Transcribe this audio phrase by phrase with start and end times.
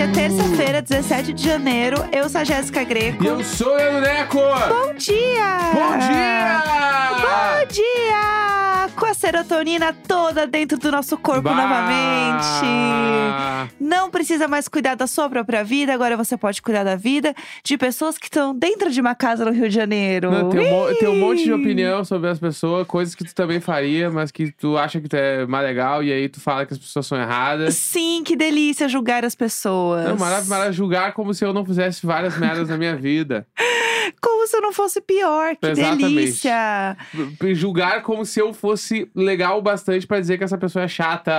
[0.00, 1.98] Hoje é terça-feira, 17 de janeiro.
[2.10, 3.22] Eu sou a Jéssica Greco.
[3.22, 4.38] E eu sou o Neco!
[4.38, 5.58] Bom dia!
[5.74, 6.62] Bom dia!
[7.20, 8.39] Bom dia!
[9.20, 11.54] Serotonina toda dentro do nosso corpo Bah!
[11.54, 13.74] novamente.
[13.78, 17.76] Não precisa mais cuidar da sua própria vida, agora você pode cuidar da vida de
[17.76, 20.30] pessoas que estão dentro de uma casa no Rio de Janeiro.
[20.30, 23.60] Não, tem, um tem um monte de opinião sobre as pessoas, coisas que tu também
[23.60, 26.72] faria, mas que tu acha que tu é mais legal, e aí tu fala que
[26.72, 27.74] as pessoas são erradas.
[27.74, 30.06] Sim, que delícia julgar as pessoas.
[30.06, 33.46] Não, maravilha, maravilha, julgar como se eu não fizesse várias merdas na minha vida.
[34.20, 36.02] Como se eu não fosse pior, que Exatamente.
[36.14, 36.96] delícia.
[37.52, 41.32] Julgar como se eu fosse legal o bastante pra dizer que essa pessoa é chata.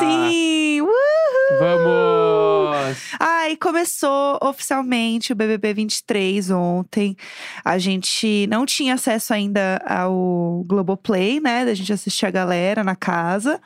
[0.00, 0.80] Sim!
[0.80, 1.58] Uhul!
[1.58, 2.98] Vamos!
[3.18, 7.16] Ai, começou oficialmente o BBB 23 ontem.
[7.64, 11.64] A gente não tinha acesso ainda ao Globoplay, né?
[11.64, 13.60] Da gente assistir a galera na casa.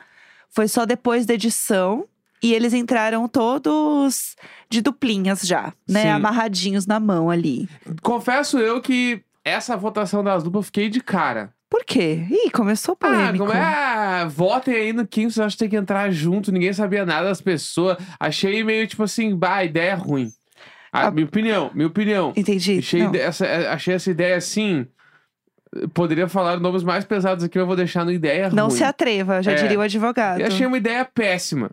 [0.49, 2.05] Foi só depois da edição.
[2.43, 4.35] E eles entraram todos
[4.69, 6.01] de duplinhas já, né?
[6.03, 6.07] Sim.
[6.09, 7.69] Amarradinhos na mão ali.
[8.01, 11.53] Confesso eu que essa votação das duplas eu fiquei de cara.
[11.69, 12.25] Por quê?
[12.29, 13.45] Ih, começou Ah, polêmico.
[13.47, 14.25] como é?
[14.27, 17.41] Votem aí no quem vocês acham que tem que entrar junto, ninguém sabia nada das
[17.41, 17.97] pessoas.
[18.19, 20.29] Achei meio tipo assim, bah, ideia ruim.
[20.91, 21.11] Ah, Ah.
[21.11, 22.31] Minha opinião, minha opinião.
[22.35, 22.77] Entendi.
[22.77, 23.15] Achei, Não.
[23.15, 24.85] essa, eh, achei essa ideia assim.
[25.95, 28.77] Poderia falar nomes mais pesados aqui, mas eu vou deixar no ideia Não ruim.
[28.77, 29.55] se atreva, já É.
[29.55, 30.39] diria o advogado.
[30.41, 31.71] Eu achei uma ideia péssima.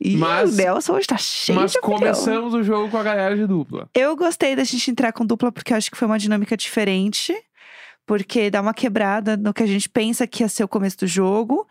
[0.00, 3.46] Ih, mas- o Nelson hoje tá cheio mas começamos o jogo com a galera de
[3.46, 3.88] dupla.
[3.94, 7.34] Eu gostei da gente entrar com dupla porque eu acho que foi uma dinâmica diferente.
[8.06, 11.06] Porque dá uma quebrada no que a gente pensa que ia ser o começo do
[11.06, 11.64] jogo.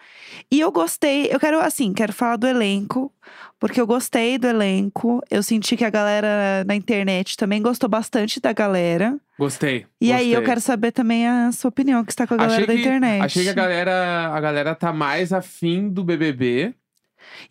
[0.49, 3.11] E eu gostei, eu quero, assim, quero falar do elenco,
[3.59, 5.21] porque eu gostei do elenco.
[5.29, 9.17] Eu senti que a galera na internet também gostou bastante da galera.
[9.37, 9.85] Gostei.
[9.99, 10.45] E aí eu gostei.
[10.45, 13.21] quero saber também a sua opinião, que está com a galera achei da que, internet.
[13.25, 16.73] Achei que a galera, a galera tá mais afim do BBB.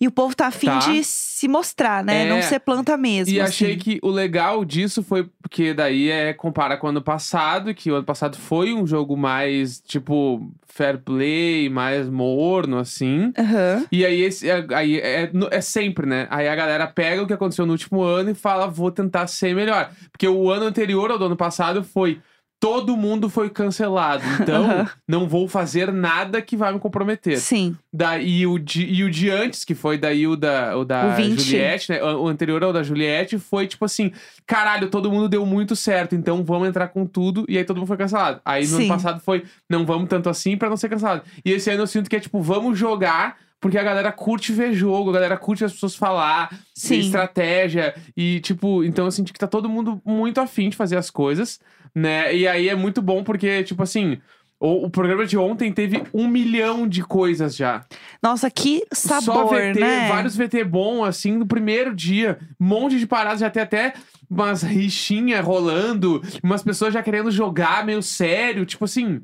[0.01, 0.79] E o povo tá afim Tá.
[0.79, 2.27] de se mostrar, né?
[2.27, 2.29] É.
[2.29, 3.33] Não ser planta mesmo.
[3.34, 3.79] E achei assim.
[3.79, 7.95] que o legal disso foi porque daí é compara com o ano passado, que o
[7.95, 13.33] ano passado foi um jogo mais, tipo, fair play, mais morno, assim.
[13.39, 13.87] Aham.
[13.91, 16.27] E aí, esse, é- aí é, no- é sempre, né?
[16.31, 19.55] Aí a galera pega o que aconteceu no último ano e fala, vou tentar ser
[19.55, 19.91] melhor.
[20.12, 22.21] Porque o ano anterior ao do ano passado foi.
[22.61, 24.25] Todo mundo foi cancelado.
[24.41, 24.91] Então, Aham.
[25.07, 27.39] não vou fazer nada que vai me comprometer.
[27.39, 27.77] Sim.
[27.93, 31.17] Daí o de, e o de antes, que foi daí o da, o da O
[31.17, 31.41] 20.
[31.41, 32.03] Juliette, né?
[32.03, 34.11] O anterior ao da Juliette foi tipo assim:
[34.45, 37.45] caralho, todo mundo deu muito certo, então vamos entrar com tudo.
[37.49, 38.41] E aí todo mundo foi cancelado.
[38.45, 38.85] Aí no Sim.
[38.85, 41.23] ano passado foi: não vamos tanto assim pra não ser cancelado.
[41.45, 43.37] E esse ano eu sinto que é tipo: vamos jogar.
[43.61, 47.01] Porque a galera curte ver jogo, a galera curte as pessoas falar, Sim.
[47.01, 47.95] estratégia.
[48.17, 51.59] E, tipo, então eu senti que tá todo mundo muito afim de fazer as coisas,
[51.95, 52.35] né?
[52.35, 54.19] E aí é muito bom porque, tipo assim,
[54.61, 57.85] o, o programa de ontem teve um milhão de coisas já.
[58.23, 60.09] Nossa, que sabor, Só VT, né?
[60.09, 62.39] vários VT bom, assim, no primeiro dia.
[62.61, 63.93] Um monte de paradas, já tem até
[64.29, 68.67] umas rixinhas rolando, umas pessoas já querendo jogar meio sério.
[68.67, 69.21] Tipo assim,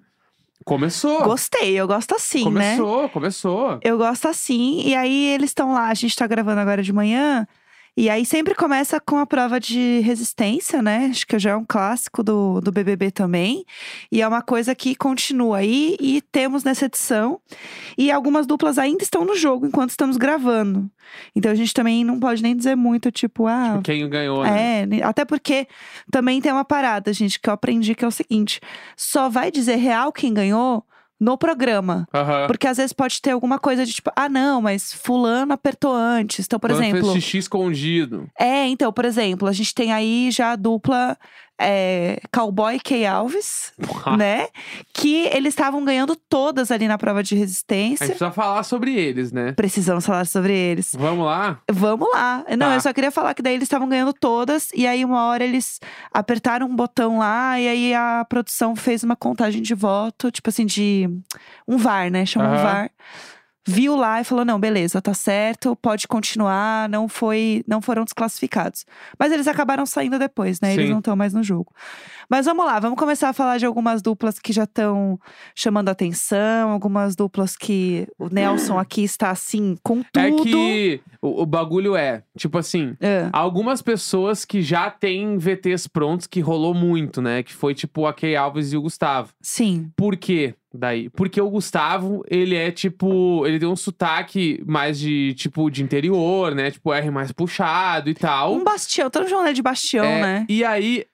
[0.65, 1.23] começou.
[1.23, 2.77] Gostei, eu gosto assim, né?
[2.77, 3.79] começou, começou.
[3.83, 4.83] Eu gosto assim.
[4.85, 7.47] E aí eles estão lá, a gente tá gravando agora de manhã.
[7.97, 11.07] E aí sempre começa com a prova de resistência, né?
[11.11, 13.65] Acho que já é um clássico do, do BBB também.
[14.11, 17.41] E é uma coisa que continua aí e temos nessa edição.
[17.97, 20.91] E algumas duplas ainda estão no jogo enquanto estamos gravando.
[21.37, 24.83] Então a gente também não pode nem dizer muito, tipo, ah, Quem ganhou, né?
[24.83, 25.69] É, até porque
[26.11, 28.61] também tem uma parada, gente, que eu aprendi que é o seguinte:
[28.97, 30.85] só vai dizer real quem ganhou
[31.25, 32.07] no programa.
[32.47, 36.45] Porque às vezes pode ter alguma coisa de tipo, ah, não, mas fulano apertou antes.
[36.45, 37.13] Então, por Quando exemplo.
[37.13, 38.29] fez xixi escondido.
[38.39, 41.17] É, então, por exemplo, a gente tem aí já a dupla
[41.61, 43.73] é, Cowboy Kay Alves,
[44.17, 44.49] né?
[44.93, 48.07] Que eles estavam ganhando todas ali na prova de A resistência.
[48.07, 49.53] gente precisa falar sobre eles, né?
[49.53, 50.95] Precisamos falar sobre eles.
[50.99, 51.61] Vamos lá?
[51.71, 52.45] Vamos lá.
[52.59, 52.75] Não, Tá.
[52.75, 55.79] eu só queria falar que daí eles estavam ganhando todas, e aí uma hora eles
[56.13, 60.67] apertaram um botão lá, e aí a produção fez uma contagem de voto, tipo assim,
[60.67, 61.09] de
[61.69, 62.27] um VAR, né?
[62.27, 62.63] Chama um Aham.
[62.63, 62.91] VAR.
[63.67, 68.85] Viu lá e falou: não, beleza, tá certo, pode continuar, não foi, não foram desclassificados.
[69.19, 70.75] Mas eles acabaram saindo depois, né?
[70.75, 70.93] Eles Sim.
[70.93, 71.73] não estão mais no jogo.
[72.31, 75.19] Mas vamos lá, vamos começar a falar de algumas duplas que já estão
[75.55, 80.19] chamando atenção, algumas duplas que o Nelson aqui está assim, com tudo.
[80.19, 83.29] É que o, o bagulho é, tipo assim, É.
[83.33, 87.43] algumas pessoas que já têm VTs prontos que rolou muito, né?
[87.43, 89.33] Que foi tipo a Kay Alves e o Gustavo.
[89.41, 89.91] Sim.
[89.97, 90.55] Por quê?
[90.77, 95.85] Daí, porque o Gustavo, ele é tipo, ele tem um sotaque mais de tipo de
[95.85, 96.69] interior, né?
[96.73, 98.55] Tipo R mais puxado e tal.
[98.55, 100.47] Um bastião, estamos chamando ele de bastião, É, né?
[100.49, 101.05] E aí,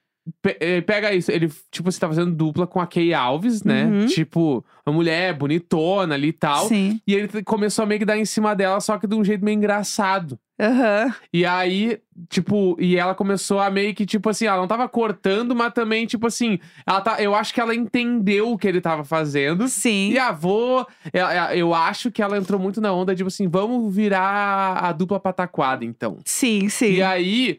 [0.42, 1.30] pe- eh, pega isso.
[1.30, 3.84] Ele, tipo, você tá fazendo dupla com a Kay Alves, né?
[3.84, 4.06] Uhum.
[4.06, 6.66] Tipo, uma mulher bonitona ali e tal.
[6.68, 7.00] Sim.
[7.06, 9.44] E ele começou a meio que dar em cima dela, só que de um jeito
[9.44, 10.38] meio engraçado.
[10.60, 11.14] Aham.
[11.32, 11.98] E aí,
[12.28, 16.04] tipo, e ela começou a meio que, tipo assim, ela não tava cortando, mas também,
[16.04, 19.66] tipo assim, ela tá, eu acho que ela entendeu o que ele tava fazendo.
[19.68, 20.10] Sim.
[20.10, 23.94] E a avó, eu, eu acho que ela entrou muito na onda, tipo assim, vamos
[23.96, 26.18] virar a dupla pataquada, então.
[26.26, 26.92] Sim, sim.
[26.92, 27.58] E aí,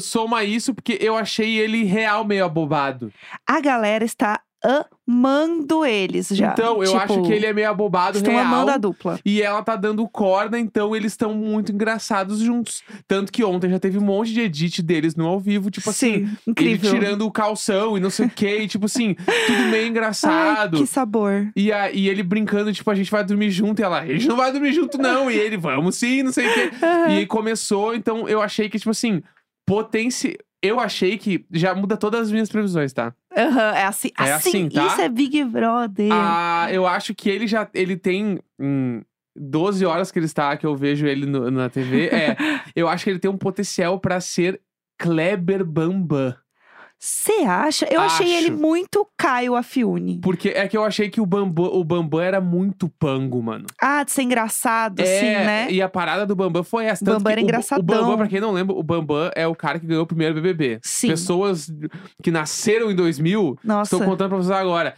[0.00, 3.12] soma isso, porque eu achei ele real meio abobado.
[3.46, 4.40] A galera está
[5.06, 6.52] amando eles já.
[6.52, 8.46] Então, eu Tipo, acho que ele é meio abobado Estão real.
[8.46, 9.20] amando a dupla.
[9.24, 12.82] E ela tá dando corda, então eles estão muito engraçados juntos.
[13.06, 16.26] Tanto que ontem já teve um monte de edit deles no ao vivo, tipo assim,
[16.26, 16.90] Sim, incrível.
[16.90, 19.14] ele tirando o calção e não sei o que, e, tipo assim,
[19.46, 20.78] tudo meio Ai, engraçado.
[20.78, 21.50] que sabor.
[21.54, 23.80] E, a- e ele brincando, tipo, a gente vai dormir junto.
[23.80, 25.30] E ela, a gente não vai dormir junto, não.
[25.30, 26.70] E ele, vamos sim, não sei o quê.
[26.82, 27.10] Aham.
[27.20, 29.22] E começou, então eu achei que, tipo assim,
[29.66, 30.36] potência.
[30.62, 33.14] Eu achei que já muda todas as minhas previsões, tá?
[33.36, 34.10] Aham, é assim.
[34.18, 34.86] É assim, tá?
[34.86, 36.08] Isso é Big Brother.
[36.10, 37.68] Ah, eu acho que ele já.
[37.74, 38.38] Ele tem.
[38.58, 39.02] Hum,
[39.36, 42.06] 12 horas que ele está, que eu vejo ele no- na TV.
[42.06, 42.36] É.
[42.76, 44.60] Eu acho que ele tem um potencial pra ser
[44.96, 46.34] Kleber Bambam.
[46.98, 47.86] Você acha?
[47.90, 48.56] Eu achei ele Acho.
[48.56, 50.20] muito Caio Afiune.
[50.22, 53.66] Porque é que eu achei que o Bambam, o Bambam era muito pango, mano.
[53.78, 55.66] Ah, de ser engraçado, É, assim, né?
[55.70, 57.04] e a parada do Bambam foi essa.
[57.04, 57.84] Tanto Bambam era que o- O engraçadão.
[57.84, 60.78] Bambam, pra quem não lembra, o Bambam é o cara que ganhou o primeiro BBB.
[60.82, 61.08] Sim.
[61.08, 61.70] Pessoas
[62.22, 63.94] que nasceram em 2000, Nossa.
[63.94, 64.94] estou contando pra vocês agora.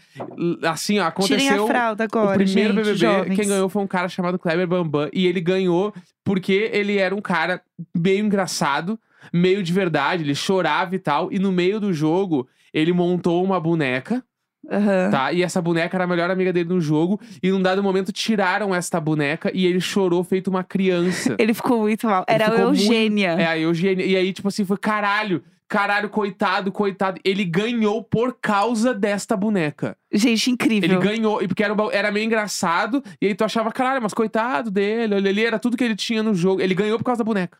[0.62, 1.66] Assim, ó, Tirem a aconteceu...
[1.66, 3.36] fralda agora, o primeiro gente, BBB, jovens.
[3.36, 5.08] quem ganhou foi um cara chamado Kleber Bambam.
[5.12, 5.92] E ele ganhou
[6.24, 7.60] porque ele era um cara
[7.96, 8.98] meio engraçado,
[9.32, 10.22] meio de verdade.
[10.22, 11.32] Ele chorava e tal.
[11.32, 14.22] E no meio do jogo, ele montou uma boneca,
[14.70, 15.10] Aham.
[15.10, 15.32] tá?
[15.32, 17.20] E essa boneca era a melhor amiga dele no jogo.
[17.42, 21.36] E num dado momento tiraram esta boneca e ele chorou feito uma criança.
[21.38, 22.24] Ele ficou muito mal.
[22.28, 23.30] Ele Era muito- Eugênia.
[23.38, 24.04] É, a Eugênia.
[24.04, 25.42] E aí, tipo assim, foi caralho.
[25.68, 27.20] Caralho, coitado, coitado.
[27.24, 29.96] Ele ganhou por causa desta boneca.
[30.12, 30.88] Gente, incrível.
[30.88, 34.70] Ele ganhou, e porque era, era meio engraçado, e aí tu achava, caralho, mas coitado
[34.70, 36.60] dele, ali, era tudo que ele tinha no jogo.
[36.60, 37.58] Ele ganhou por causa da boneca.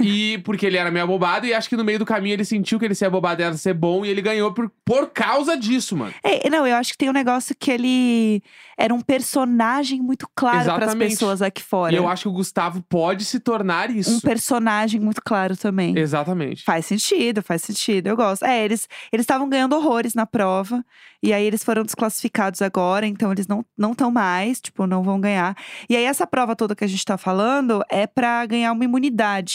[0.00, 2.78] E porque ele era meio abobado, e acho que no meio do caminho ele sentiu
[2.78, 6.12] que ele ser abobado era ser bom, e ele ganhou por, por causa disso, mano.
[6.22, 8.42] É, não, eu acho que tem um negócio que ele
[8.78, 11.92] era um personagem muito claro para as pessoas aqui fora.
[11.94, 14.20] E eu acho que o Gustavo pode se tornar Um isso.
[14.20, 15.96] personagem muito claro também.
[15.98, 16.62] Exatamente.
[16.62, 18.06] Faz sentido, faz sentido.
[18.08, 18.44] Eu gosto.
[18.44, 20.84] É, eles eles estavam ganhando horrores na prova.
[21.22, 25.18] E aí eles foram desclassificados agora, então eles não não estão mais, tipo, não vão
[25.18, 25.56] ganhar.
[25.88, 29.45] E aí essa prova toda que a gente tá falando é pra ganhar uma imunidade,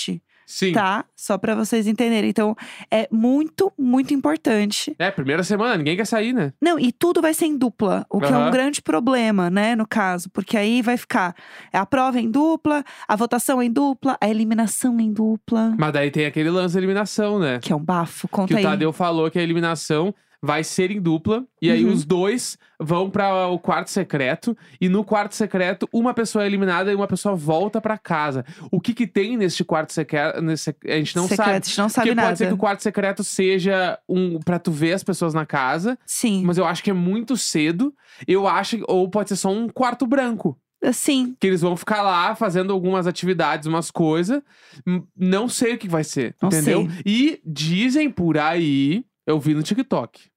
[0.45, 0.73] Sim.
[0.73, 1.05] tá?
[1.15, 2.29] Só pra vocês entenderem.
[2.29, 2.55] Então
[2.91, 4.93] é muito, muito importante.
[4.99, 6.51] É, primeira semana, ninguém quer sair, né?
[6.61, 9.88] Não, e tudo vai ser em dupla, o que é um grande problema, né, no
[9.88, 11.33] caso, porque aí vai ficar
[11.71, 16.25] a prova em dupla, a votação em dupla, a eliminação em dupla, Mas daí tem
[16.25, 17.59] aquele lance da eliminação, né?
[17.59, 18.63] que é um bafo, Que conta o aí.
[18.63, 21.45] Tadeu falou que a eliminação vai ser em dupla.
[21.61, 21.93] E aí Uhum.
[21.93, 24.57] os dois vão para o quarto secreto.
[24.79, 28.43] E no quarto secreto, uma pessoa é eliminada e uma pessoa volta para casa.
[28.71, 30.41] O que que tem neste quarto secreto?
[30.41, 31.51] Nesse, a gente não Secreto, sabe.
[31.51, 32.27] a gente não sabe Porque nada.
[32.29, 35.97] pode ser que o quarto secreto seja um para tu ver as pessoas na casa,
[36.05, 37.93] Sim, mas eu acho que é muito cedo.
[38.27, 40.57] Eu acho ou pode ser só um quarto branco,
[40.91, 41.35] sim.
[41.39, 44.41] que eles vão ficar lá fazendo algumas atividades, umas coisas.
[44.88, 46.89] Hum, Não sei o que vai ser, Não entendeu?
[46.89, 47.01] sei.
[47.05, 50.30] E dizem por aí, eu vi no TikTok.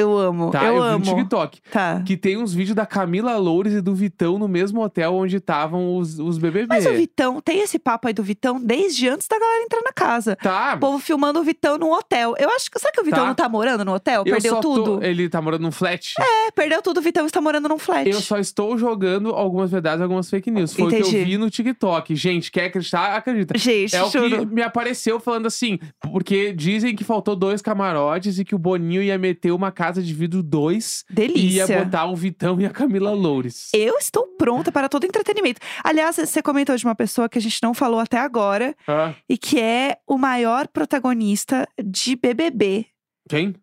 [0.00, 1.04] Eu amo, Tá, eu, vi no amo.
[1.04, 1.60] TikTok.
[1.70, 2.02] Tá.
[2.04, 5.96] Que tem uns vídeos da Camila Loures e do Vitão no mesmo hotel onde estavam
[5.96, 6.66] os, os BBB.
[6.68, 9.92] Mas o Vitão, tem esse papo aí do Vitão desde antes da galera entrar na
[9.92, 10.36] casa.
[10.36, 10.74] Tá.
[10.76, 12.34] O povo filmando o Vitão num hotel.
[12.38, 12.78] Eu acho que.
[12.78, 13.26] Será que o Vitão Tá.
[13.26, 14.22] não tá morando no hotel?
[14.26, 15.04] eu Perdeu só tô- tudo?
[15.04, 16.14] Ele tá morando num flat.
[16.18, 16.98] É, perdeu tudo.
[16.98, 18.08] O Vitão está morando num flat.
[18.08, 20.72] Eu só estou jogando algumas verdades, algumas fake news.
[20.74, 21.24] Foi o que eu Entendi.
[21.24, 22.14] vi no TikTok.
[22.14, 23.16] Gente, quer acreditar?
[23.16, 23.56] Acredita.
[23.58, 25.78] Gente, É o que me apareceu falando assim,
[26.12, 30.14] porque dizem que faltou dois camarotes e que o Boninho ia meter uma casa de
[30.14, 31.84] vidro dois e ia Delícia.
[31.84, 33.70] botar o Vitão e a Camila Loures.
[33.74, 35.60] Eu estou pronta para todo entretenimento.
[35.82, 39.36] Aliás, você comentou de uma pessoa que a gente não falou até agora Ah, e
[39.38, 42.86] que é o maior protagonista de BBB.
[43.28, 43.54] quem?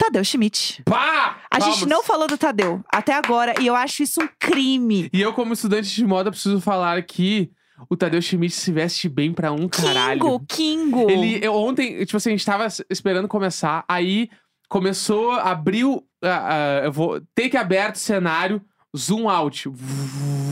[0.00, 0.80] Tadeu Schmidt.
[0.84, 1.38] Pá!
[1.50, 5.10] A gente não falou do Tadeu até agora e eu acho isso um crime.
[5.12, 7.50] E eu, como estudante de moda, preciso falar que
[7.90, 10.20] o Tadeu Schmidt se veste bem pra um caralho.
[10.20, 11.10] Kingo, Kingo.
[11.10, 14.30] Ele, eu, ontem, tipo assim, a gente tava esperando começar, aí
[14.68, 18.60] começou, abriu, ah, ah, eu vou, take aberto cenário,
[18.96, 19.70] zoom out,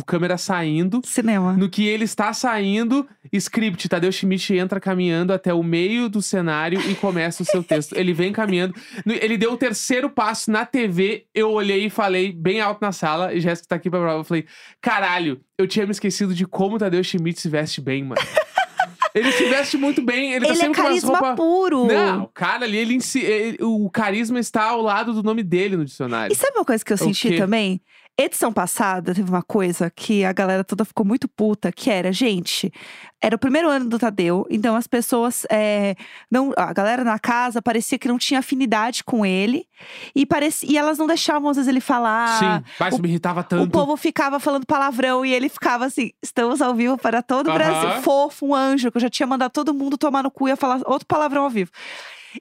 [0.06, 1.00] câmera saindo.
[1.04, 1.54] Cinema.
[1.54, 6.80] No que ele está saindo, script, Tadeu Schmidt entra caminhando até o meio do cenário
[6.90, 7.96] e começa o seu texto.
[7.96, 8.74] Ele vem caminhando.
[9.06, 13.34] Ele deu o terceiro passo na TV, eu olhei e falei bem alto na sala,
[13.34, 14.46] e Jéssica tá aqui pra prova, eu falei,
[14.80, 18.20] caralho, eu tinha me esquecido de como o Tadeu Schmidt se veste bem, mano.
[19.16, 21.36] Ele se veste muito bem, ele, tá Ele é sempre com umas carisma roupas.
[21.36, 21.86] puro.
[21.86, 25.84] Não, o cara ali, ele, ele- o carisma está ao lado do nome dele no
[25.86, 26.32] dicionário.
[26.32, 27.80] E sabe uma coisa que eu senti também?
[28.18, 32.72] Edição passada teve uma coisa que a galera toda ficou muito puta, que era, gente,
[33.20, 35.94] era o primeiro ano do Tadeu, então as pessoas, é,
[36.30, 39.66] não, a galera na casa parecia que não tinha afinidade com ele
[40.14, 42.38] e, parecia, e elas não deixavam às vezes ele falar.
[42.38, 43.70] Sim, mas isso me irritava O tanto.
[43.70, 47.52] povo ficava falando palavrão e ele ficava assim: estamos ao vivo para todo o.
[47.52, 48.00] Brasil.
[48.02, 50.56] Fofo, um anjo, que eu já tinha mandado todo mundo tomar no cu e ia
[50.56, 51.70] falar outro palavrão ao vivo.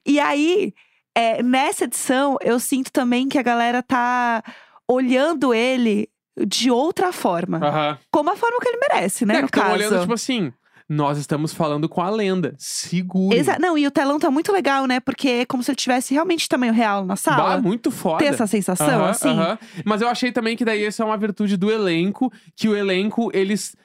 [0.06, 0.74] E aí,
[1.14, 4.42] é, nessa edição, eu sinto também que a galera tá
[4.90, 6.10] olhando ele
[6.48, 7.58] de outra forma.
[7.58, 7.98] Aham.
[8.12, 9.38] Como a forma que ele merece, né?
[9.38, 9.76] é, no que tão caso.
[9.76, 10.52] olhando, tipo assim,
[10.88, 12.54] nós estamos falando com a lenda.
[12.58, 13.36] Segura.
[13.36, 15.00] Exa- Não, e o telão tá muito legal, né?
[15.00, 17.62] Porque é como se ele tivesse realmente tamanho real na Bah, sala.
[17.62, 18.18] muito foda.
[18.20, 19.30] Tem essa sensação, Aham, assim?
[19.30, 19.58] aham.
[19.86, 23.32] Mas eu achei também que daí essa é uma virtude do elenco, que o elenco,
[23.34, 23.76] eles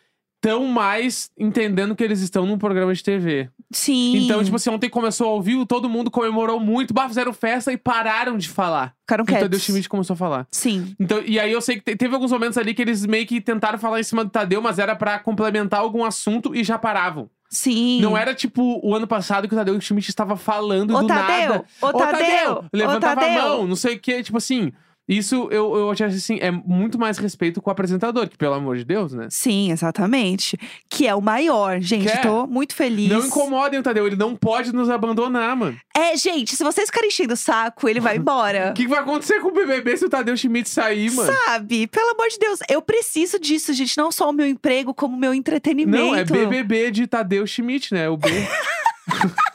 [0.42, 3.50] estão mais entendendo que eles estão num programa de TV.
[3.70, 4.16] Sim.
[4.24, 7.76] Então, tipo assim, ontem começou ao vivo, todo mundo comemorou muito, bah, fizeram festa e
[7.76, 8.94] pararam de falar.
[9.02, 9.62] Ficaram E o Tadeu quietos.
[9.62, 10.46] Schmidt começou a falar.
[10.50, 10.94] Sim.
[10.98, 13.40] Então, e aí eu sei que te- teve alguns momentos ali que eles meio que
[13.40, 17.28] tentaram falar em cima do Tadeu, mas era pra complementar algum assunto e já paravam.
[17.50, 18.00] Sim.
[18.00, 21.48] Não era tipo o ano passado que o Tadeu Schmidt estava falando Ô, do Tadeu!
[21.50, 21.64] nada.
[21.82, 22.52] Ô, Tadeu!
[22.58, 23.42] Ô, Levantava Tadeu!
[23.42, 24.72] a mão, não sei o que, tipo assim.
[25.10, 28.76] Isso eu, eu acho assim, é muito mais respeito com o apresentador, que pelo amor
[28.76, 29.26] de Deus, né?
[29.28, 30.56] Sim, exatamente.
[30.88, 31.80] Que é o maior.
[31.80, 32.18] Gente, Que é?
[32.18, 33.08] tô muito feliz.
[33.10, 35.76] Não incomodem o Tadeu, ele não pode nos abandonar, mano.
[35.96, 38.70] É, gente, se vocês ficarem enchendo o saco, ele vai embora.
[38.70, 41.32] O que, que vai acontecer com o BBB se o Tadeu Schmidt sair, mano?
[41.44, 41.88] Sabe?
[41.88, 43.98] Pelo amor de Deus, eu preciso disso, gente.
[43.98, 46.04] Não só o meu emprego, como o meu entretenimento.
[46.04, 48.08] Não, é BBB de Tadeu Schmidt, né?
[48.08, 48.28] O B.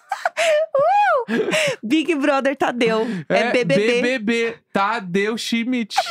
[1.84, 3.06] Big Brother Tadeu.
[3.30, 4.02] É, BBB.
[4.02, 5.96] BBB Tadeu Schmidt.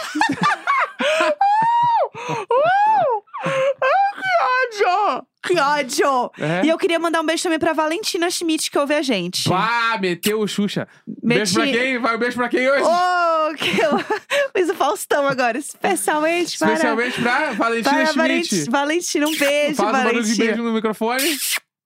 [3.44, 5.26] Que ódio!
[5.42, 6.30] Que ódio!
[6.38, 6.64] É.
[6.64, 9.49] E eu queria mandar um beijo também pra Valentina Schmidt, que ouve a gente.
[9.49, 10.88] Pá, meteu o Xuxa.
[11.23, 11.99] Beijo pra Meti- quem?
[11.99, 12.83] Vai um beijo pra quem hoje?
[12.85, 13.99] Oh, que eu
[14.56, 16.73] fiz o Faustão agora, especialmente para...
[16.73, 18.71] Especialmente pra Valentina Para Schmidt.
[18.71, 20.47] Valentina, Valentina, um beijo, Faz um barulho de Valentina.
[20.47, 21.38] beijo no microfone.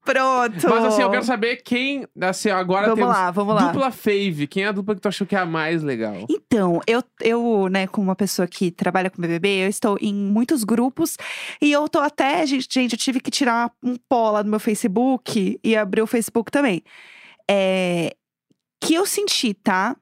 [0.08, 0.70] Pronto.
[0.70, 2.06] Mas assim, eu quero saber quem.
[2.18, 3.66] Assim, agora Vamos temos lá, vamos lá.
[3.66, 4.46] dupla fave.
[4.46, 6.14] Quem é a dupla que tu achou que é a mais legal?
[6.30, 10.64] Então, eu, eu, né, como uma pessoa que trabalha com BBB, eu estou em muitos
[10.64, 11.18] grupos
[11.60, 14.58] e eu tô até, gente, gente, eu tive que tirar um pó lá do meu
[14.58, 16.82] Facebook e abrir o Facebook também.
[17.50, 18.14] É,
[18.80, 19.94] que eu senti, tá?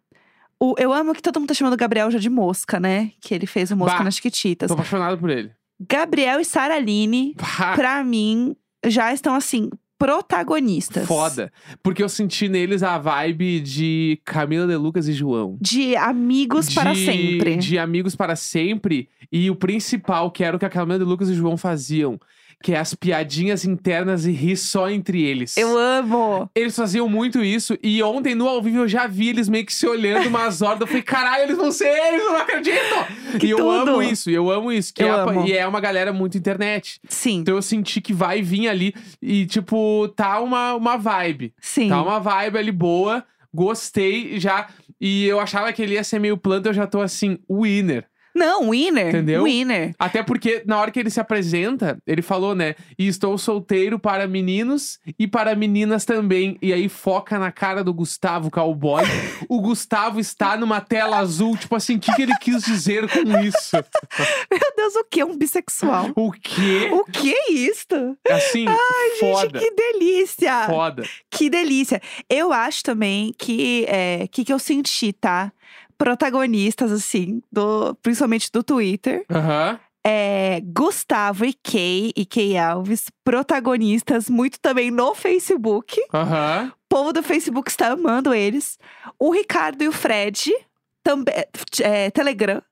[0.63, 3.11] O, eu amo que todo mundo tá chamando o Gabriel já de mosca, né?
[3.21, 4.69] Que ele fez o Mosca Bah, nas Chiquititas.
[4.69, 5.51] Tô apaixonado por ele.
[5.81, 8.55] Gabriel e Sara Aline, Pá, pra mim,
[8.87, 11.07] já estão assim, protagonistas.
[11.07, 11.53] foda.
[11.83, 15.57] Porque eu senti neles a vibe de Camila de Lucas e João.
[15.61, 17.57] De amigos para De- sempre.
[17.57, 19.09] De amigos para sempre.
[19.31, 22.19] E o principal, que era o que a Camila de Lucas e João faziam.
[22.63, 25.57] Que é as piadinhas internas e rir só entre eles.
[25.57, 26.51] Eu amo.
[26.55, 27.77] Eles faziam muito isso.
[27.83, 30.81] E ontem, no ao vivo, eu já vi eles meio que se olhando umas horas.
[30.81, 33.39] Eu falei, caralho, eles vão ser eles, eu não acredito!
[33.39, 33.91] Que e eu tudo.
[33.91, 34.93] amo isso, eu amo isso.
[34.93, 35.47] Que Eu é a- amo.
[35.47, 36.99] e é uma galera muito internet.
[37.09, 38.95] Sim, Então eu senti que vai vir ali.
[39.21, 41.53] E, tipo, tá uma, uma vibe.
[41.61, 41.89] sim.
[41.91, 43.23] Tá uma vibe ali boa.
[43.55, 44.69] Gostei já.
[45.01, 48.05] E eu achava que ele ia ser meio planta, eu já tô assim, winner.
[48.37, 49.09] Não, winner.
[49.09, 49.45] Entendeu?
[49.45, 49.95] Winner.
[49.99, 52.75] Até porque na hora que ele se apresenta, ele falou, né?
[52.99, 56.59] E estou solteiro para meninos e para meninas também.
[56.61, 59.05] E aí foca na cara do Gustavo Cowboy.
[59.49, 61.57] o Gustavo está numa tela azul.
[61.57, 63.77] Tipo assim, o que, que ele quis dizer com isso?
[64.51, 65.25] Meu Deus, o que?
[65.25, 66.11] Um bissexual.
[66.15, 66.91] O quê?
[66.93, 68.19] O que é isto?
[68.29, 68.67] Assim,
[69.19, 69.59] foda.
[69.59, 70.67] Gente, que delícia!
[70.67, 71.05] Foda.
[71.31, 72.03] Que delícia.
[72.29, 75.51] Eu acho também que é, que que eu senti, tá?
[75.99, 79.25] Protagonistas, assim, do, principalmente do Twitter.
[79.31, 79.79] Aham.
[80.09, 86.01] É, Gustavo e Kay e Kay Alves, protagonistas muito também no Facebook.
[86.15, 86.73] Aham.
[86.73, 88.79] O povo do Facebook está amando eles.
[89.19, 90.53] O Ricardo e o Fred,
[91.03, 91.35] também,
[91.81, 92.63] é, Telegram.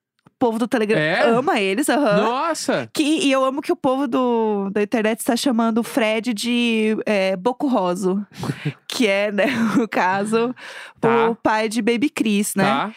[0.44, 1.22] O povo do Telegram É?
[1.30, 2.20] ama eles, aham.
[2.20, 2.86] Nossa!
[2.92, 6.98] Que, e eu amo que o povo do, da internet está chamando o Fred de
[7.06, 8.26] é, Boco Roso.
[8.86, 10.54] que é, né, no caso,
[11.00, 11.30] Tá.
[11.30, 12.64] o pai de Baby Cris, né?
[12.64, 12.92] Tá.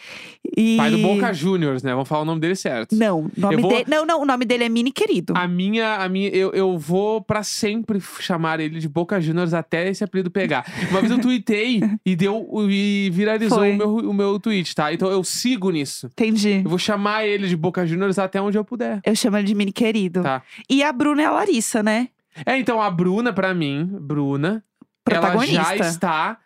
[0.56, 0.76] E...
[0.76, 1.92] Pai do Boca Juniors, né?
[1.92, 2.94] Vamos falar o nome dele certo.
[2.96, 3.84] Não, o nome vou- dele.
[3.88, 5.34] Não, não, o nome dele é Mini Querido.
[5.36, 9.88] A minha, a minha, eu, eu vou pra sempre chamar ele de Boca Juniors até
[9.88, 10.64] esse apelido pegar.
[10.90, 13.72] Uma vez eu tuitei e deu e viralizou Foi.
[13.72, 14.92] o meu, o meu tweet, tá?
[14.92, 16.06] Então eu sigo nisso.
[16.06, 16.62] Entendi.
[16.64, 19.00] Eu vou chamar ele de Boca Juniors até onde eu puder.
[19.04, 20.22] Eu chamo ele de Mini Querido.
[20.22, 20.42] Tá.
[20.68, 22.08] E a Bruna é a Larissa, né?
[22.46, 24.62] É, então a Bruna, pra mim, Bruna,
[25.10, 26.38] ela já está.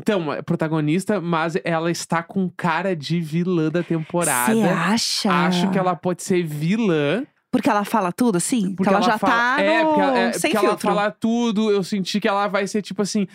[0.00, 4.74] Então, é protagonista, mas ela está com cara de vilã da Você temporada.
[4.74, 5.30] acha?
[5.30, 7.24] Acho que ela pode ser vilã.
[7.52, 8.76] Porque ela fala tudo assim?
[8.76, 9.88] Porque que ela, já fala, tá é, no...
[9.88, 10.88] porque, ela, é, sem porque ela filtro.
[10.88, 11.70] fala tudo.
[11.70, 13.26] Eu senti que ela vai ser tipo assim.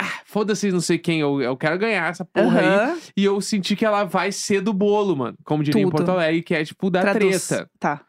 [0.00, 1.18] Ah, foda-se, não sei quem.
[1.20, 2.66] Eu, eu quero ganhar essa porra aí.
[2.66, 5.36] Aham, E eu senti que ela vai ser do bolo, mano.
[5.44, 5.96] Como diria em Tudo.
[5.96, 7.48] Porto Alegre, que é tipo da traduz.
[7.48, 7.68] treta.
[7.80, 8.00] Tá.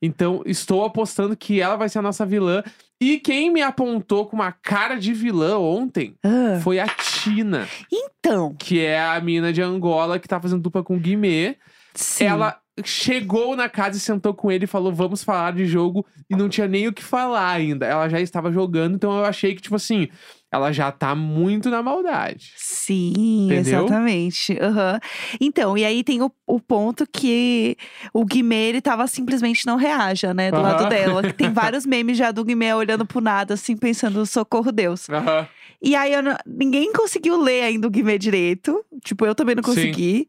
[0.00, 2.62] Então, estou apostando que ela vai ser a nossa vilã.
[3.00, 8.54] E quem me apontou com uma cara de vilã ontem Ah, foi a Tina, Então,
[8.54, 11.56] que é a mina de Angola que tá fazendo dupla com o Guimê.
[11.94, 12.24] sim.
[12.24, 16.06] Ela chegou na casa e sentou com ele e falou: Vamos falar de jogo.
[16.28, 17.86] E não tinha nem o que falar ainda.
[17.86, 20.08] Ela já estava jogando, então eu achei que, tipo assim,
[20.52, 22.52] ela já tá muito na maldade.
[22.56, 23.80] Sim, Entendeu?
[23.80, 24.58] exatamente.
[24.60, 24.98] Aham.
[25.40, 27.76] Então, e aí tem o, o ponto que
[28.12, 30.50] o Guimê, ele tava simplesmente não reaja, né?
[30.50, 30.88] Do lado Aham.
[30.88, 31.22] dela.
[31.34, 35.08] Tem vários memes já do Guimê olhando pro nada, assim, pensando, socorro Deus.
[35.08, 35.46] Aham.
[35.80, 38.84] E aí, não- ninguém conseguiu ler ainda o Guimê direito.
[39.04, 39.70] Tipo, eu também não Sim.
[39.70, 40.28] consegui.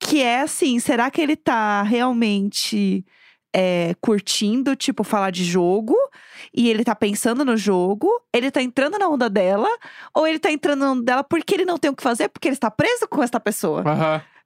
[0.00, 3.04] Que é assim, será que ele tá realmente
[3.54, 5.94] é, curtindo, tipo, falar de jogo?
[6.54, 8.08] E ele tá pensando no jogo?
[8.32, 9.68] Ele tá entrando na onda dela?
[10.14, 12.28] Ou ele tá entrando na onda dela porque ele não tem o que fazer?
[12.28, 13.82] Porque ele está preso com essa pessoa.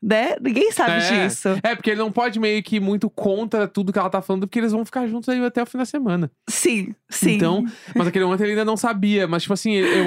[0.02, 0.34] Né?
[0.40, 1.24] Ninguém sabe É.
[1.28, 1.48] disso.
[1.62, 4.46] É, porque ele não pode meio que ir muito contra tudo que ela tá falando,
[4.46, 6.30] porque eles vão ficar juntos aí até o fim da semana.
[6.48, 7.32] Sim, sim.
[7.36, 9.26] Então, mas aquele momento ele ainda não sabia.
[9.28, 10.04] Mas, tipo assim, eu,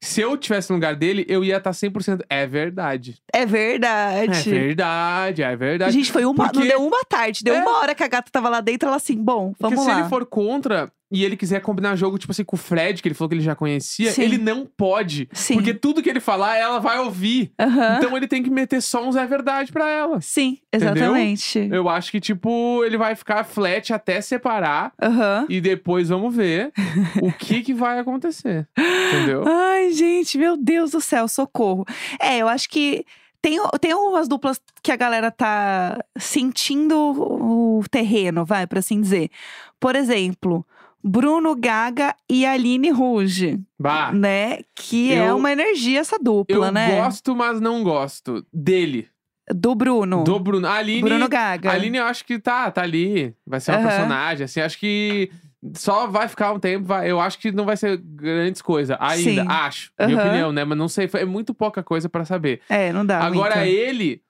[0.00, 2.22] se eu tivesse no lugar dele, eu ia estar 100%.
[2.28, 3.16] É verdade.
[3.32, 4.50] é É verdade.
[4.50, 5.92] verdade, é verdade.
[5.92, 6.44] Gente, foi uma.
[6.44, 7.62] Porque- Não deu uma tarde, deu É.
[7.62, 10.00] uma hora que a gata tava lá dentro, ela assim, bom, Porque vamos se lá.
[10.00, 13.14] ele for contra e ele quiser combinar jogo, tipo assim, com o Fred, que ele
[13.14, 14.22] falou que ele já conhecia, Sim.
[14.22, 15.28] ele não pode.
[15.32, 15.54] Sim.
[15.54, 17.52] Porque tudo que ele falar, ela vai ouvir.
[17.60, 17.96] Aham.
[17.98, 20.20] Então ele tem que meter só uns é verdade pra ela.
[20.20, 20.96] Sim, Entendeu?
[20.96, 21.68] exatamente.
[21.70, 24.92] Eu acho que, tipo, ele vai ficar flat até separar.
[25.00, 25.46] Aham.
[25.48, 26.72] E depois vamos ver
[27.22, 28.68] o que que vai acontecer.
[28.76, 29.44] Entendeu?
[29.46, 31.84] Ai, gente, meu Deus do céu, socorro.
[32.20, 33.04] É, eu acho que
[33.40, 39.30] tem, tem umas duplas que a galera tá sentindo o terreno, vai, pra assim dizer.
[39.78, 40.66] Por exemplo,
[41.06, 44.58] Bruno Gaga e Aline Rouge, Bah, né?
[44.74, 46.96] Que é Eu- uma energia essa dupla, eu né?
[47.00, 49.08] gosto, mas não gosto dele.
[49.54, 50.24] Do Bruno.
[50.24, 50.66] Do Bruno.
[50.66, 51.70] A Aline, Bruno Gaga.
[51.70, 53.32] a Aline eu acho que tá, tá ali.
[53.46, 53.88] Vai ser uma Aham.
[53.88, 54.60] personagem, assim.
[54.60, 55.30] Acho que
[55.74, 56.84] só vai ficar um tempo.
[56.84, 59.42] vai- eu acho que não vai ser grandes coisas ainda.
[59.42, 59.48] Sim.
[59.48, 59.92] Acho.
[60.00, 60.26] Minha Aham.
[60.26, 60.64] opinião, né?
[60.64, 61.08] Mas não sei.
[61.14, 62.60] É muito pouca coisa pra saber.
[62.68, 63.68] É, não dá Agora muita.
[63.68, 64.20] ele,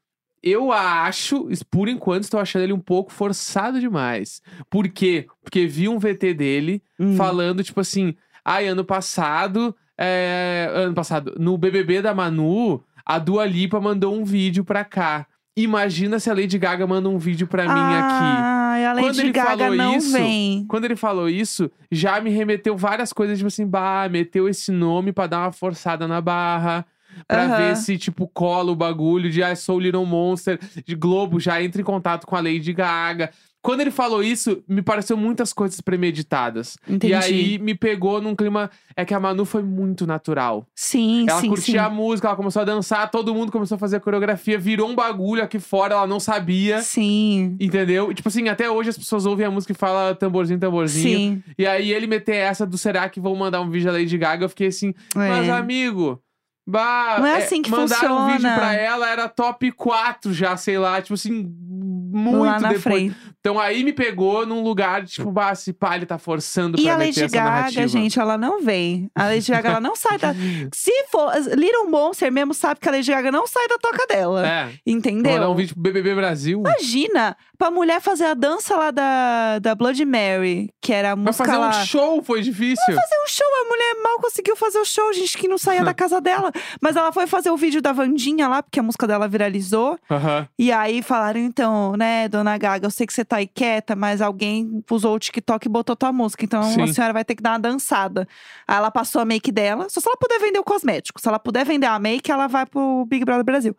[0.42, 4.40] eu acho, por enquanto, estou achando ele um pouco forçado demais.
[4.70, 5.26] Por quê?
[5.42, 7.16] Porque vi um VT dele Hum.
[7.16, 13.44] falando, tipo assim, ai, ano passado, é, ano passado, no BBB da Manu, a Dua
[13.46, 15.26] Lipa mandou um vídeo pra cá.
[15.58, 18.24] Imagina se a Lady Gaga manda um vídeo pra mim aqui.
[18.24, 20.66] Ai, a Quando Lady ele Gaga falou não isso, vem.
[20.68, 25.12] Quando ele falou isso, já me remeteu várias coisas, tipo assim, bah, meteu esse nome
[25.12, 26.84] pra dar uma forçada na barra.
[27.26, 27.56] Pra Aham.
[27.56, 31.80] ver se, tipo, cola o bagulho de I Sou Little Monster, de Globo, já entra
[31.80, 33.30] em contato com a Lady Gaga.
[33.62, 36.76] Quando ele falou isso, me pareceu muitas coisas premeditadas.
[36.88, 37.12] Entendi.
[37.12, 38.70] E aí me pegou num clima.
[38.96, 40.64] É que a Manu foi muito natural.
[40.72, 41.78] Sim, Ela sim, curtia sim.
[41.86, 44.94] a música, ela começou a dançar, todo mundo começou a fazer a coreografia, virou um
[44.94, 46.80] bagulho aqui fora, ela não sabia.
[46.80, 47.56] Sim.
[47.58, 48.12] Entendeu?
[48.12, 51.18] E, tipo assim, até hoje as pessoas ouvem a música e falam tamborzinho, tamborzinho.
[51.18, 51.42] Sim.
[51.58, 54.44] E aí ele meter essa do será que vão mandar um vídeo da Lady Gaga,
[54.44, 55.50] eu fiquei assim, mas É.
[55.50, 56.22] amigo.
[56.66, 58.56] Bah, Não é assim que mandaram um vídeo funciona.
[58.56, 62.82] pra ela, era top 4 já, sei lá, tipo assim, muito Lá na depois.
[62.82, 63.16] frente.
[63.38, 66.94] Então aí me pegou num lugar tipo, bah, se pá, ele tá forçando E pra
[66.94, 67.86] a meter Lady essa Gaga, narrativa.
[67.88, 69.08] gente, ela não vem.
[69.14, 70.34] A Lady Gaga, ela não sai da.
[70.74, 71.32] Se for.
[71.56, 74.44] Little Monster mesmo sabe que a Lady Gaga não sai da toca dela.
[74.44, 75.34] É, Entendeu?
[75.34, 76.58] mandar um vídeo pro BBB Brasil.
[76.58, 81.26] Imagina, pra mulher fazer a dança lá da, da Blood Mary, que era a Mas
[81.38, 81.68] música fazer lá.
[81.68, 82.84] um show foi difícil.
[82.84, 85.94] fazer um show, a mulher mal conseguiu fazer o show, gente, que não saía da
[85.94, 86.50] casa dela.
[86.80, 89.98] Mas ela foi fazer o vídeo da Vandinha lá, porque a música dela viralizou.
[90.10, 90.48] Aham.
[90.58, 94.20] E aí falaram, então, né, dona Gaga, eu sei que você tá aí quieta, mas
[94.20, 96.44] alguém usou o TikTok e botou tua música.
[96.44, 96.82] Então Sim.
[96.82, 98.26] a senhora vai ter que dar uma dançada.
[98.66, 101.20] Aí ela passou a make dela, só se ela puder vender o cosmético.
[101.20, 103.76] Se ela puder vender a make, ela vai pro Big Brother Brasil.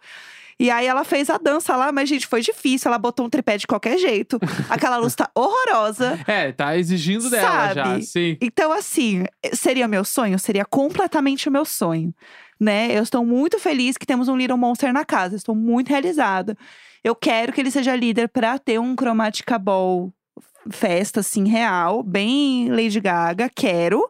[0.59, 2.89] E aí ela fez a dança lá, mas, gente, foi difícil.
[2.89, 4.39] Ela botou um tripé de qualquer jeito.
[4.69, 6.19] Aquela luz tá horrorosa.
[6.25, 8.03] É, tá exigindo dela já, Sabe?
[8.03, 8.37] sim.
[8.41, 10.39] Então, assim, seria meu sonho?
[10.39, 12.11] Seria completamente o meu sonho.
[12.59, 12.97] Né?
[12.97, 15.35] Eu estou muito feliz que temos um Little Monster na casa.
[15.35, 16.57] Estou muito realizada.
[17.03, 20.11] Eu quero que ele seja líder pra ter um Chromatica Ball
[20.69, 22.03] festa, assim, real.
[22.03, 23.49] Bem Lady Gaga.
[23.53, 24.09] Quero.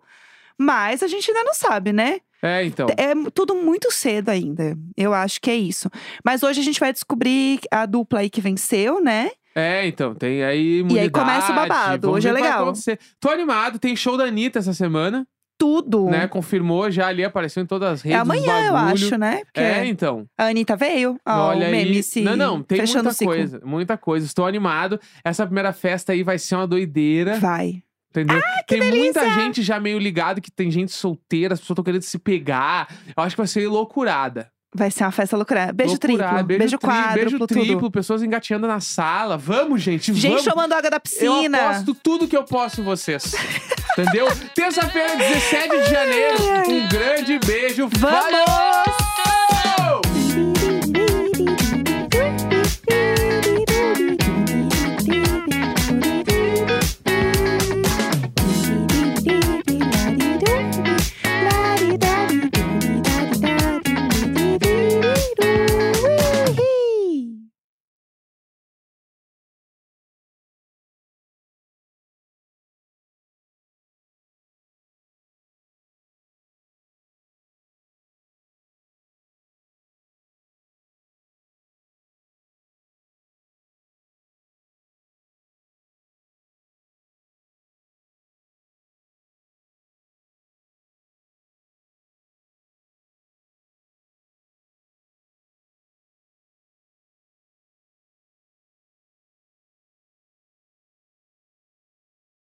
[0.57, 2.19] Mas a gente ainda não sabe, né?
[2.41, 2.87] É, então.
[2.97, 4.77] É tudo muito cedo ainda.
[4.95, 5.89] Eu acho que é isso.
[6.23, 9.31] Mas hoje a gente vai descobrir a dupla aí que venceu, né?
[9.55, 12.11] É, então, tem aí E aí começa o imunidade, babado.
[12.11, 12.73] Hoje é legal.
[13.19, 15.27] Tô animado, tem show da Anitta essa semana.
[15.57, 16.05] Tudo.
[16.09, 16.27] né?
[16.27, 18.21] Confirmou já ali, apareceu em todas as é redes.
[18.21, 19.41] os amanhã, eu acho, né?
[19.45, 20.25] Porque É, então.
[20.37, 21.19] a Anitta veio.
[21.25, 22.21] Ó, Olha o meme aí.
[22.23, 24.25] Não, não, tem muita coisa, muita coisa.
[24.25, 24.99] Estou animado.
[25.23, 27.81] Essa primeira festa aí vai ser uma doideira, Vai.
[28.11, 28.39] entendeu?
[28.67, 29.29] tem muita delícia!
[29.41, 32.87] gente já meio ligado que tem gente solteira, as pessoas estão querendo se pegar.
[33.15, 34.49] Eu acho que vai ser loucurada.
[34.75, 35.71] Vai ser uma festa loucura.
[35.73, 36.25] Beijo triplo.
[36.43, 37.47] Beijo, Beijo, quádruplo, Beijo tudo.
[37.47, 39.37] triplo, pessoas engateando na sala.
[39.37, 40.43] Vamos, gente, Gente vamos.
[40.43, 41.69] tomando água da Eu piscina.
[41.69, 43.33] aposto tudo que eu posso em vocês.
[43.97, 44.27] Entendeu?
[44.53, 46.37] Terça-feira, 17 de janeiro.
[46.67, 47.89] Um grande beijo.
[47.97, 48.21] Vamos!
[48.21, 49.06] Valeu!